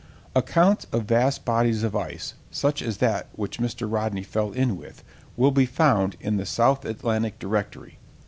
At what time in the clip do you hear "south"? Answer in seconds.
6.47-6.85